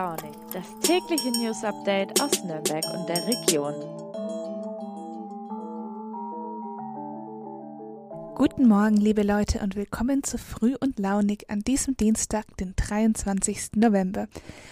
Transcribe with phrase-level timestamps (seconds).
[0.00, 3.74] Launig, das tägliche News Update aus Nürnberg und der Region.
[8.34, 13.72] Guten Morgen, liebe Leute, und willkommen zu Früh und Launig an diesem Dienstag, den 23.
[13.76, 14.28] November.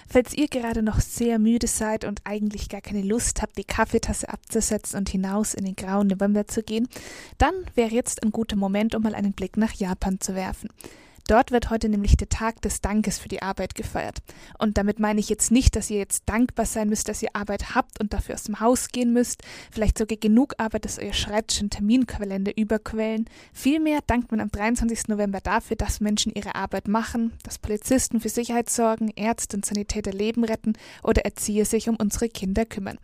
[0.08, 4.30] Falls ihr gerade noch sehr müde seid und eigentlich gar keine Lust habt, die Kaffeetasse
[4.30, 6.88] abzusetzen und hinaus in den grauen November zu gehen,
[7.36, 10.70] dann wäre jetzt ein guter Moment, um mal einen Blick nach Japan zu werfen.
[11.28, 14.20] Dort wird heute nämlich der Tag des Dankes für die Arbeit gefeiert.
[14.58, 17.74] Und damit meine ich jetzt nicht, dass ihr jetzt dankbar sein müsst, dass ihr Arbeit
[17.74, 21.60] habt und dafür aus dem Haus gehen müsst, vielleicht sogar genug Arbeit, dass euer Schreibtisch
[21.60, 23.26] und Terminkalender überquellen.
[23.52, 25.08] Vielmehr dankt man am 23.
[25.08, 30.12] November dafür, dass Menschen ihre Arbeit machen, dass Polizisten für Sicherheit sorgen, Ärzte und Sanitäter
[30.12, 32.96] Leben retten oder Erzieher sich um unsere Kinder kümmern.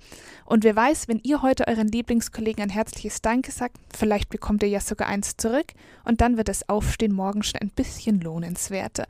[0.46, 4.68] Und wer weiß, wenn ihr heute euren Lieblingskollegen ein herzliches Danke sagt, vielleicht bekommt ihr
[4.70, 5.72] ja sogar eins zurück
[6.04, 9.06] und dann wird das Aufstehen morgen schon ein bisschen bisschen lohnenswerter.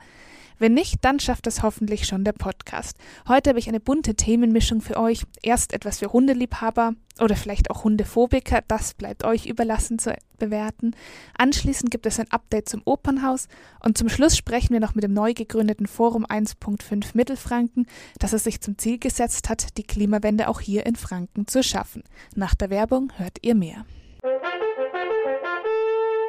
[0.57, 2.97] Wenn nicht, dann schafft es hoffentlich schon der Podcast.
[3.27, 5.23] Heute habe ich eine bunte Themenmischung für euch.
[5.41, 10.95] Erst etwas für Hundeliebhaber oder vielleicht auch Hundephobiker, das bleibt euch überlassen zu bewerten.
[11.37, 13.49] Anschließend gibt es ein Update zum Opernhaus
[13.83, 17.85] und zum Schluss sprechen wir noch mit dem neu gegründeten Forum 1.5 Mittelfranken,
[18.19, 22.01] das es sich zum Ziel gesetzt hat, die Klimawende auch hier in Franken zu schaffen.
[22.33, 23.85] Nach der Werbung hört ihr mehr.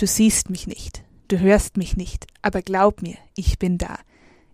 [0.00, 3.98] Du siehst mich nicht, du hörst mich nicht, aber glaub mir, ich bin da.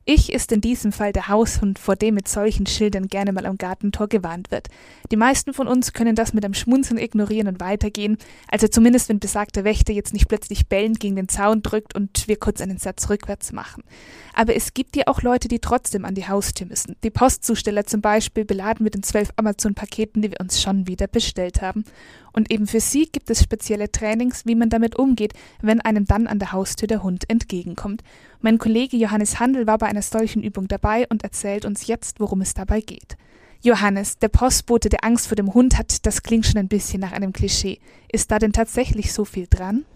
[0.06, 3.56] Ich ist in diesem Fall der Haushund, vor dem mit solchen Schildern gerne mal am
[3.56, 4.68] Gartentor gewarnt wird.
[5.10, 9.18] Die meisten von uns können das mit einem Schmunzeln ignorieren und weitergehen, also zumindest wenn
[9.18, 13.08] besagter Wächter jetzt nicht plötzlich bellend gegen den Zaun drückt und wir kurz einen Satz
[13.08, 13.82] rückwärts machen.
[14.34, 16.96] Aber es gibt ja auch Leute, die trotzdem an die Haustür müssen.
[17.02, 21.62] Die Postzusteller zum Beispiel beladen mit den zwölf Amazon-Paketen, die wir uns schon wieder bestellt
[21.62, 21.84] haben.
[22.32, 26.26] Und eben für sie gibt es spezielle Trainings, wie man damit umgeht, wenn einem dann
[26.26, 28.02] an der Haustür der Hund entgegenkommt.
[28.40, 32.40] Mein Kollege Johannes Handel war bei einer solchen Übung dabei und erzählt uns jetzt, worum
[32.40, 33.16] es dabei geht.
[33.62, 37.12] Johannes, der Postbote, der Angst vor dem Hund hat, das klingt schon ein bisschen nach
[37.12, 37.78] einem Klischee.
[38.12, 39.86] Ist da denn tatsächlich so viel dran?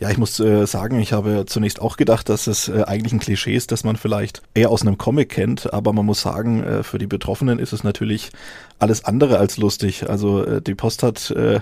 [0.00, 3.18] Ja, ich muss äh, sagen, ich habe zunächst auch gedacht, dass es äh, eigentlich ein
[3.18, 6.82] Klischee ist, das man vielleicht eher aus einem Comic kennt, aber man muss sagen, äh,
[6.84, 8.30] für die Betroffenen ist es natürlich
[8.78, 10.08] alles andere als lustig.
[10.08, 11.58] Also äh, die Post hat äh,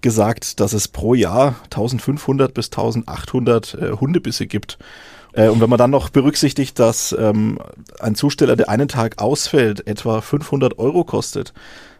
[0.00, 4.78] gesagt, dass es pro Jahr 1500 bis 1800 äh, Hundebisse gibt.
[5.36, 7.58] Äh, und wenn man dann noch berücksichtigt, dass ähm,
[8.00, 11.52] ein Zusteller, der einen Tag ausfällt, etwa 500 Euro kostet,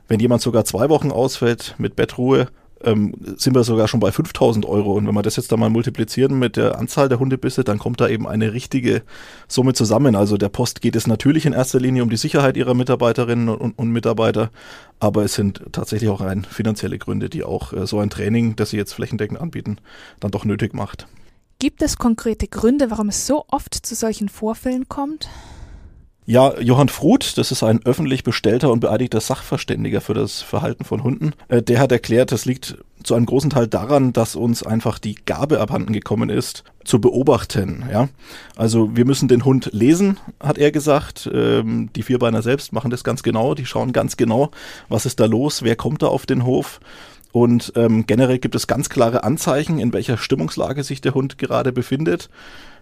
[0.09, 2.49] wenn jemand sogar zwei Wochen ausfällt mit Bettruhe
[2.85, 4.93] ähm, sind wir sogar schon bei 5000 Euro.
[4.93, 8.01] Und wenn wir das jetzt da mal multiplizieren mit der Anzahl der Hundebisse, dann kommt
[8.01, 9.03] da eben eine richtige
[9.49, 10.15] Summe zusammen.
[10.15, 13.79] Also der Post geht es natürlich in erster Linie um die Sicherheit ihrer Mitarbeiterinnen und,
[13.79, 14.51] und Mitarbeiter,
[15.01, 18.71] aber es sind tatsächlich auch rein finanzielle Gründe, die auch äh, so ein Training, das
[18.71, 19.79] sie jetzt flächendeckend anbieten,
[20.21, 21.07] dann doch nötig macht.
[21.67, 25.29] Gibt es konkrete Gründe, warum es so oft zu solchen Vorfällen kommt?
[26.25, 31.03] Ja, Johann Fruth, das ist ein öffentlich bestellter und beeidigter Sachverständiger für das Verhalten von
[31.03, 35.01] Hunden, äh, der hat erklärt, das liegt zu einem großen Teil daran, dass uns einfach
[35.01, 37.85] die Gabe abhanden gekommen ist, zu beobachten.
[37.91, 38.11] Ja,
[38.55, 41.29] also wir müssen den Hund lesen, hat er gesagt.
[41.33, 43.55] Ähm, die Vierbeiner selbst machen das ganz genau.
[43.55, 44.53] Die schauen ganz genau,
[44.89, 46.79] was ist da los, wer kommt da auf den Hof.
[47.33, 51.73] Und ähm, generell gibt es ganz klare Anzeichen, in welcher Stimmungslage sich der Hund gerade
[51.73, 52.31] befindet.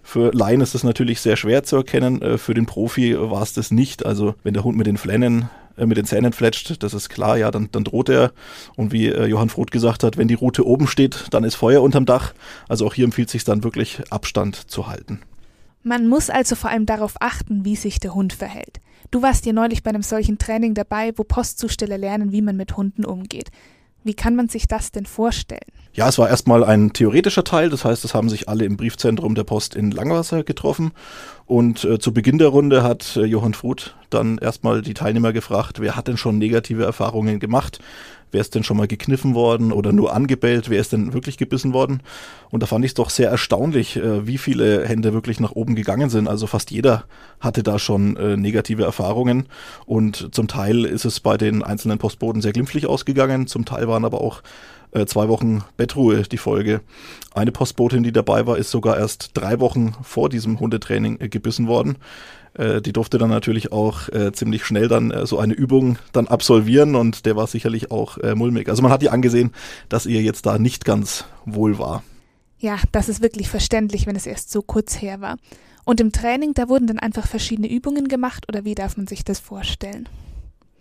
[0.03, 2.23] Für Laien ist das natürlich sehr schwer zu erkennen.
[2.23, 4.05] Äh, für den Profi war es das nicht.
[4.07, 7.37] Also wenn der Hund mit den Flennen äh, mit den Zähnen fletscht, das ist klar,
[7.37, 8.33] ja, dann, dann droht er.
[8.77, 11.83] Und wie äh, Johann Froth gesagt hat, wenn die Route oben steht, dann ist Feuer
[11.83, 12.35] unterm Dach.
[12.69, 15.21] Also auch hier empfiehlt sich dann wirklich Abstand zu halten.
[15.83, 18.81] Man muss also vor allem darauf achten, wie sich der Hund verhält.
[19.11, 22.77] Du warst ja neulich bei einem solchen Training dabei, wo Postzusteller lernen, wie man mit
[22.77, 23.51] Hunden umgeht.
[24.05, 25.73] Wie kann man sich das denn vorstellen?
[25.95, 29.35] Ja, es war erstmal ein theoretischer Teil, das heißt, es haben sich alle im Briefzentrum
[29.35, 30.93] der Post in Langwasser getroffen.
[31.47, 35.81] Und äh, zu Beginn der Runde hat äh, Johann Fruth dann erstmal die Teilnehmer gefragt,
[35.81, 37.79] wer hat denn schon negative Erfahrungen gemacht?
[38.35, 41.73] Wer ist denn schon mal gekniffen worden oder nur angebellt, wer ist denn wirklich gebissen
[41.73, 42.03] worden.
[42.51, 45.75] Und da fand ich es doch sehr erstaunlich, äh, wie viele Hände wirklich nach oben
[45.75, 46.29] gegangen sind.
[46.29, 47.05] Also fast jeder
[47.41, 49.47] hatte da schon äh, negative Erfahrungen
[49.87, 54.05] und zum Teil ist es bei den einzelnen Postboten sehr glimpflich ausgegangen, zum Teil waren
[54.05, 54.43] aber auch
[54.95, 56.81] äh, zwei Wochen Bettruhe die Folge.
[57.35, 61.67] Eine Postbotin, die dabei war, ist sogar erst drei Wochen vor diesem Hundetraining äh, gebissen
[61.67, 61.97] worden.
[62.55, 66.29] Äh, die durfte dann natürlich auch äh, ziemlich schnell dann äh, so eine Übung dann
[66.29, 68.69] absolvieren und der war sicherlich auch äh, mulmig.
[68.69, 69.53] Also man hat ihr angesehen,
[69.89, 72.03] dass ihr jetzt da nicht ganz wohl war.
[72.59, 75.37] Ja, das ist wirklich verständlich, wenn es erst so kurz her war.
[75.85, 79.25] Und im Training, da wurden dann einfach verschiedene Übungen gemacht oder wie darf man sich
[79.25, 80.09] das vorstellen?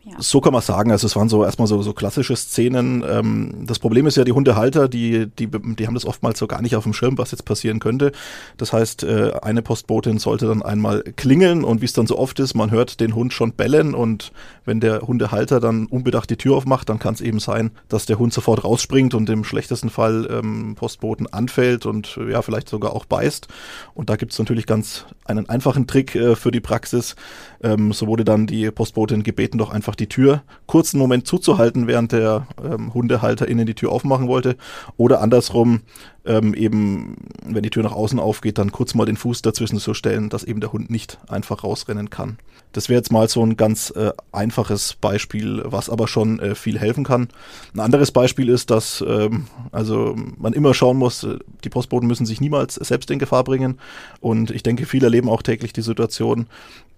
[0.05, 0.15] Ja.
[0.19, 0.91] So kann man sagen.
[0.91, 3.05] Also es waren so erstmal so, so klassische Szenen.
[3.07, 6.61] Ähm, das Problem ist ja, die Hundehalter, die, die, die haben das oftmals so gar
[6.61, 8.11] nicht auf dem Schirm, was jetzt passieren könnte.
[8.57, 12.39] Das heißt, äh, eine Postbotin sollte dann einmal klingeln und wie es dann so oft
[12.39, 14.33] ist, man hört den Hund schon bellen und
[14.65, 18.19] wenn der Hundehalter dann unbedacht die Tür aufmacht, dann kann es eben sein, dass der
[18.19, 23.05] Hund sofort rausspringt und im schlechtesten Fall ähm, Postboten anfällt und ja, vielleicht sogar auch
[23.05, 23.47] beißt.
[23.93, 27.15] Und da gibt es natürlich ganz einen einfachen Trick äh, für die Praxis.
[27.61, 32.11] Ähm, so wurde dann die Postbotin gebeten, doch einfach die Tür kurzen Moment zuzuhalten, während
[32.11, 34.55] der ähm, Hundehalter innen die Tür aufmachen wollte.
[34.97, 35.81] Oder andersrum,
[36.25, 39.93] ähm, eben, wenn die Tür nach außen aufgeht, dann kurz mal den Fuß dazwischen zu
[39.93, 42.37] stellen, dass eben der Hund nicht einfach rausrennen kann.
[42.71, 46.79] Das wäre jetzt mal so ein ganz äh, einfaches Beispiel, was aber schon äh, viel
[46.79, 47.27] helfen kann.
[47.75, 52.25] Ein anderes Beispiel ist, dass ähm, also man immer schauen muss, äh, die Postboten müssen
[52.25, 53.79] sich niemals selbst in Gefahr bringen.
[54.21, 56.47] Und ich denke, viele erleben auch täglich die Situation,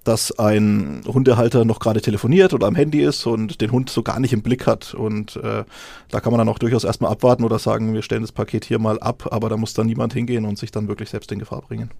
[0.06, 4.20] dass ein Hundehalter noch gerade telefoniert oder am Handy ist und den Hund so gar
[4.20, 4.94] nicht im Blick hat.
[4.94, 5.66] Und äh,
[6.10, 8.80] da kann man dann auch durchaus erstmal abwarten oder sagen, wir stellen das Paket hier
[8.80, 11.62] mal ab, aber da muss dann niemand hingehen und sich dann wirklich selbst in Gefahr
[11.62, 11.92] bringen.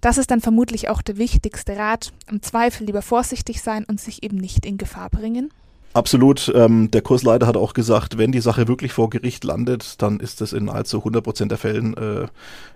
[0.00, 2.12] Das ist dann vermutlich auch der wichtigste Rat.
[2.30, 5.50] Im Zweifel lieber vorsichtig sein und sich eben nicht in Gefahr bringen.
[5.94, 6.52] Absolut.
[6.52, 10.42] Ähm, der Kursleiter hat auch gesagt, wenn die Sache wirklich vor Gericht landet, dann ist
[10.42, 12.26] es in nahezu 100 Prozent der Fällen äh,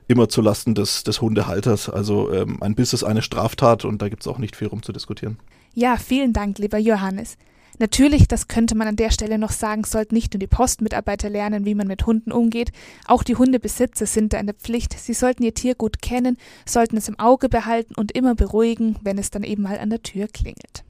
[0.06, 1.90] immer zulasten des, des Hundehalters.
[1.90, 4.84] Also ähm, ein Biss ist eine Straftat und da gibt es auch nicht viel rum
[4.84, 5.36] zu diskutieren.
[5.74, 7.36] Ja, vielen Dank, lieber Johannes.
[7.80, 11.64] Natürlich, das könnte man an der Stelle noch sagen, sollten nicht nur die Postmitarbeiter lernen,
[11.64, 12.70] wie man mit Hunden umgeht,
[13.06, 14.98] auch die Hundebesitzer sind da in der Pflicht.
[14.98, 19.18] Sie sollten ihr Tier gut kennen, sollten es im Auge behalten und immer beruhigen, wenn
[19.18, 20.84] es dann eben mal an der Tür klingelt.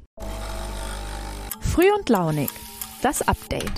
[1.78, 2.50] Früh und launig.
[3.02, 3.70] Das Update.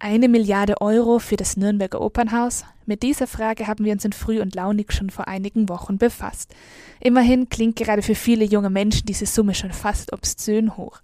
[0.00, 2.64] Eine Milliarde Euro für das Nürnberger Opernhaus?
[2.84, 6.52] Mit dieser Frage haben wir uns in Früh und Launig schon vor einigen Wochen befasst.
[6.98, 10.98] Immerhin klingt gerade für viele junge Menschen diese Summe schon fast obszön hoch.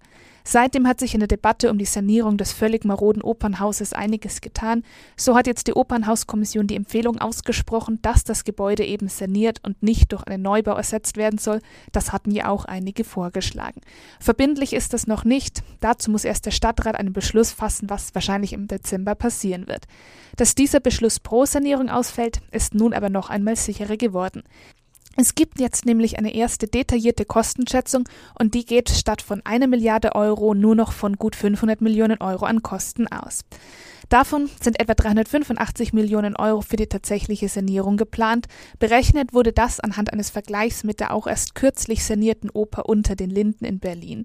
[0.47, 4.83] Seitdem hat sich in der Debatte um die Sanierung des völlig maroden Opernhauses einiges getan.
[5.17, 10.11] So hat jetzt die Opernhauskommission die Empfehlung ausgesprochen, dass das Gebäude eben saniert und nicht
[10.11, 11.61] durch einen Neubau ersetzt werden soll.
[11.91, 13.81] Das hatten ja auch einige vorgeschlagen.
[14.19, 15.63] Verbindlich ist das noch nicht.
[15.79, 19.85] Dazu muss erst der Stadtrat einen Beschluss fassen, was wahrscheinlich im Dezember passieren wird.
[20.37, 24.43] Dass dieser Beschluss pro Sanierung ausfällt, ist nun aber noch einmal sicherer geworden.
[25.17, 28.03] Es gibt jetzt nämlich eine erste detaillierte Kostenschätzung
[28.37, 32.45] und die geht statt von einer Milliarde Euro nur noch von gut 500 Millionen Euro
[32.45, 33.45] an Kosten aus.
[34.09, 38.47] Davon sind etwa 385 Millionen Euro für die tatsächliche Sanierung geplant.
[38.77, 43.29] Berechnet wurde das anhand eines Vergleichs mit der auch erst kürzlich sanierten Oper Unter den
[43.29, 44.23] Linden in Berlin.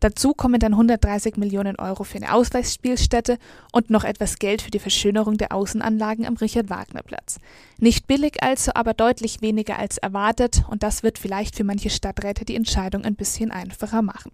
[0.00, 3.38] Dazu kommen dann 130 Millionen Euro für eine Ausweichsspielstätte
[3.72, 7.38] und noch etwas Geld für die Verschönerung der Außenanlagen am Richard-Wagner-Platz.
[7.78, 12.44] Nicht billig also, aber deutlich weniger als erwartet und das wird vielleicht für manche Stadträte
[12.44, 14.32] die Entscheidung ein bisschen einfacher machen.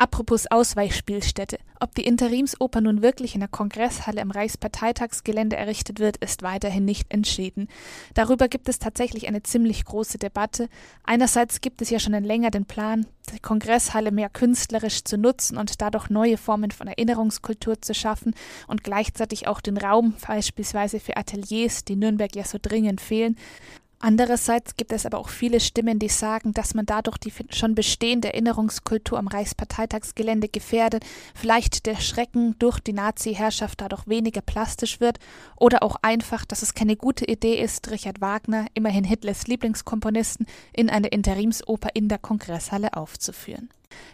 [0.00, 1.58] Apropos Ausweichspielstätte.
[1.80, 7.12] Ob die Interimsoper nun wirklich in der Kongresshalle im Reichsparteitagsgelände errichtet wird, ist weiterhin nicht
[7.12, 7.66] entschieden.
[8.14, 10.68] Darüber gibt es tatsächlich eine ziemlich große Debatte.
[11.02, 15.80] Einerseits gibt es ja schon länger den Plan, die Kongresshalle mehr künstlerisch zu nutzen und
[15.80, 18.34] dadurch neue Formen von Erinnerungskultur zu schaffen
[18.68, 23.36] und gleichzeitig auch den Raum beispielsweise für Ateliers, die Nürnberg ja so dringend fehlen.
[24.00, 28.32] Andererseits gibt es aber auch viele Stimmen, die sagen, dass man dadurch die schon bestehende
[28.32, 35.18] Erinnerungskultur am Reichsparteitagsgelände gefährdet, vielleicht der Schrecken durch die Nazi-Herrschaft dadurch weniger plastisch wird
[35.56, 40.90] oder auch einfach, dass es keine gute Idee ist, Richard Wagner, immerhin Hitlers Lieblingskomponisten, in
[40.90, 43.68] eine Interimsoper in der Kongresshalle aufzuführen.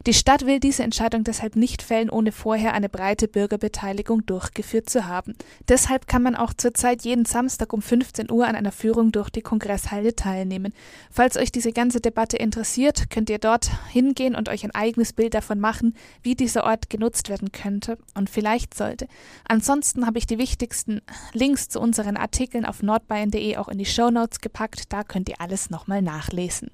[0.06, 5.06] Die Stadt will diese Entscheidung deshalb nicht fällen, ohne vorher eine breite Bürgerbeteiligung durchgeführt zu
[5.06, 5.34] haben.
[5.68, 9.40] Deshalb kann man auch zurzeit jeden Samstag um 15 Uhr an einer Führung durch die
[9.40, 10.74] Kongresshalle teilnehmen.
[11.10, 15.32] Falls euch diese ganze Debatte interessiert, könnt ihr dort hingehen und euch ein eigenes Bild
[15.32, 19.08] davon machen, wie dieser Ort genutzt werden könnte und vielleicht sollte.
[19.48, 21.00] Ansonsten habe ich die wichtigsten
[21.32, 25.40] Links zu unseren Artikeln auf nordbayern.de auch in die Show Notes gepackt, da könnt ihr
[25.40, 26.70] alles nochmal nachlesen.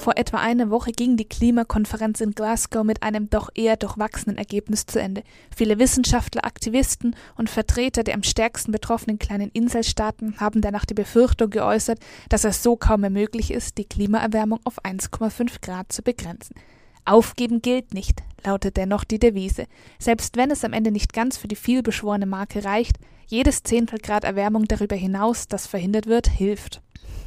[0.00, 4.86] Vor etwa einer Woche ging die Klimakonferenz in Glasgow mit einem doch eher durchwachsenen Ergebnis
[4.86, 5.22] zu Ende.
[5.54, 11.50] Viele Wissenschaftler, Aktivisten und Vertreter der am stärksten betroffenen kleinen Inselstaaten haben danach die Befürchtung
[11.50, 11.98] geäußert,
[12.30, 16.54] dass es so kaum mehr möglich ist, die Klimaerwärmung auf 1,5 Grad zu begrenzen.
[17.04, 19.66] Aufgeben gilt nicht, lautet dennoch die Devise.
[19.98, 24.24] Selbst wenn es am Ende nicht ganz für die vielbeschworene Marke reicht, jedes Zehntel Grad
[24.24, 26.80] Erwärmung darüber hinaus, das verhindert wird, hilft.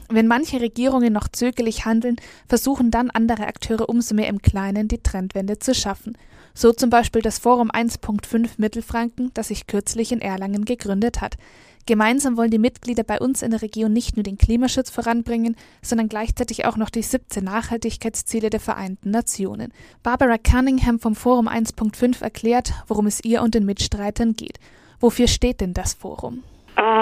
[0.09, 2.17] Wenn manche Regierungen noch zögerlich handeln,
[2.47, 6.17] versuchen dann andere Akteure umso mehr im Kleinen die Trendwende zu schaffen.
[6.53, 11.37] So zum Beispiel das Forum 1.5 Mittelfranken, das sich kürzlich in Erlangen gegründet hat.
[11.85, 16.07] Gemeinsam wollen die Mitglieder bei uns in der Region nicht nur den Klimaschutz voranbringen, sondern
[16.07, 19.73] gleichzeitig auch noch die 17 Nachhaltigkeitsziele der Vereinten Nationen.
[20.01, 24.59] Barbara Cunningham vom Forum 1.5 erklärt, worum es ihr und den Mitstreitern geht.
[25.01, 26.43] Wofür steht denn das Forum?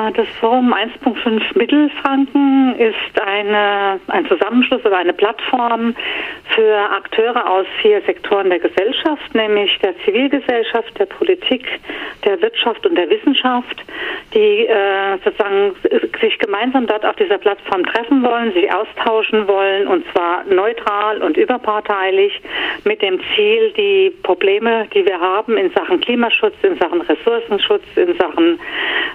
[0.09, 5.95] Das Forum 1.5 Mittelfranken ist eine, ein Zusammenschluss oder eine Plattform
[6.55, 11.65] für Akteure aus vier Sektoren der Gesellschaft, nämlich der Zivilgesellschaft, der Politik,
[12.25, 13.83] der Wirtschaft und der Wissenschaft,
[14.33, 15.75] die äh, sozusagen
[16.19, 21.37] sich gemeinsam dort auf dieser Plattform treffen wollen, sich austauschen wollen und zwar neutral und
[21.37, 22.41] überparteilich
[22.85, 28.15] mit dem Ziel, die Probleme, die wir haben in Sachen Klimaschutz, in Sachen Ressourcenschutz, in
[28.17, 28.59] Sachen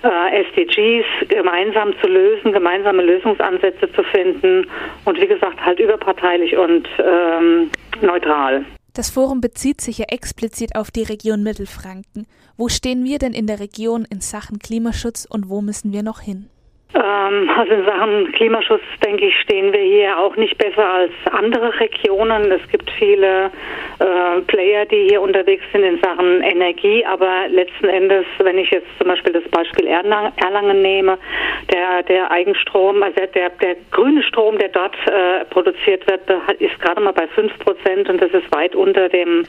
[0.02, 4.66] SDGs gemeinsam zu lösen, gemeinsame Lösungsansätze zu finden
[5.04, 8.64] und wie gesagt halt überparteilich und ähm, neutral.
[8.94, 12.26] Das Forum bezieht sich ja explizit auf die Region Mittelfranken.
[12.56, 16.20] Wo stehen wir denn in der Region in Sachen Klimaschutz und wo müssen wir noch
[16.20, 16.48] hin?
[16.94, 21.78] Ähm, also in Sachen Klimaschutz, denke ich, stehen wir hier auch nicht besser als andere
[21.80, 22.52] Regionen.
[22.52, 23.50] Es gibt viele
[23.98, 28.86] äh, Player, die hier unterwegs sind in Sachen Energie, aber letzten Endes, wenn ich jetzt
[28.98, 31.18] zum Beispiel das Beispiel Erlangen nehme,
[31.72, 36.22] der, der Eigenstrom, also der, der grüne Strom, der dort äh, produziert wird,
[36.60, 39.44] ist gerade mal bei 5 Prozent und das ist weit unter dem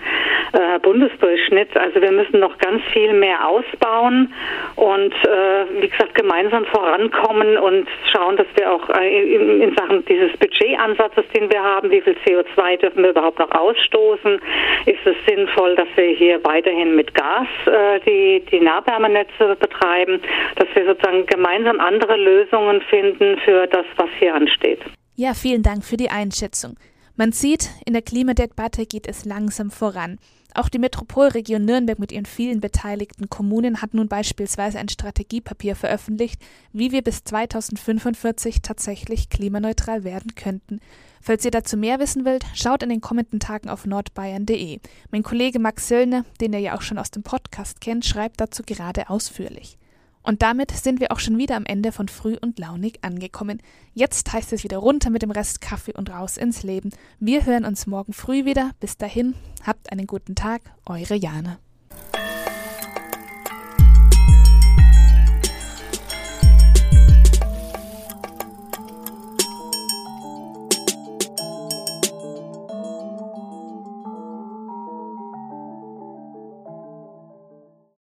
[0.53, 1.77] äh, Bundesdurchschnitt.
[1.77, 4.34] Also wir müssen noch ganz viel mehr ausbauen
[4.75, 10.05] und äh, wie gesagt gemeinsam vorankommen kommen und schauen, dass wir auch äh, in Sachen
[10.05, 14.39] dieses Budgetansatzes, den wir haben, wie viel CO2 dürfen wir überhaupt noch ausstoßen,
[14.86, 20.22] ist es sinnvoll, dass wir hier weiterhin mit Gas äh, die, die Nahwärmenetze betreiben,
[20.55, 24.79] dass wir sozusagen gemeinsam andere Lösungen finden für das, was hier ansteht.
[25.15, 26.75] Ja, vielen Dank für die Einschätzung.
[27.19, 30.19] Man sieht, in der Klimadebatte geht es langsam voran.
[30.53, 36.39] Auch die Metropolregion Nürnberg mit ihren vielen beteiligten Kommunen hat nun beispielsweise ein Strategiepapier veröffentlicht,
[36.74, 40.79] wie wir bis 2045 tatsächlich klimaneutral werden könnten.
[41.19, 44.79] Falls ihr dazu mehr wissen wollt, schaut in den kommenden Tagen auf nordbayern.de.
[45.09, 48.62] Mein Kollege Max Söllner, den ihr ja auch schon aus dem Podcast kennt, schreibt dazu
[48.62, 49.79] gerade ausführlich.
[50.27, 53.62] Und damit sind wir auch schon wieder am Ende von Früh und Launig angekommen.
[53.93, 56.89] Jetzt heißt es wieder runter mit dem Rest Kaffee und raus ins Leben.
[57.22, 58.72] Wir hören uns morgen früh wieder.
[58.81, 61.60] Bis dahin, habt einen guten Tag, eure Jana.